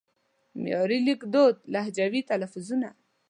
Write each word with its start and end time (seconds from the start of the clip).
معیاري 0.61 0.99
لیکدود 1.07 1.55
لهجوي 1.73 2.21
تلفظونه 2.31 2.89